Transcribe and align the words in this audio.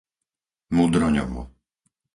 Mudroňovo 0.75 1.43